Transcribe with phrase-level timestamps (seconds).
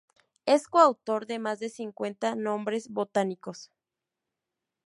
[0.47, 3.71] Es coautor de más de cincuenta nombres botánicos.